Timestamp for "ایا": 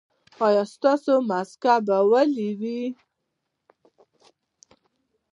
0.45-0.63